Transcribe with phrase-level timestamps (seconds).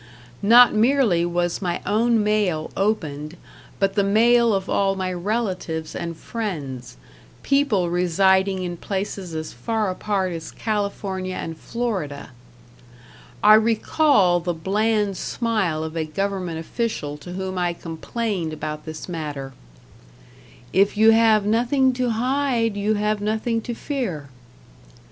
[0.41, 3.37] Not merely was my own mail opened,
[3.77, 6.97] but the mail of all my relatives and friends
[7.43, 12.31] people residing in places as far apart as California and Florida.
[13.43, 19.07] I recall the bland smile of a government official to whom I complained about this
[19.07, 19.53] matter:
[20.73, 24.29] "If you have nothing to hide you have nothing to fear."